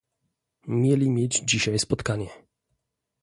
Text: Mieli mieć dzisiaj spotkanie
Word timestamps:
Mieli 0.67 1.09
mieć 1.11 1.39
dzisiaj 1.45 1.79
spotkanie 1.79 2.29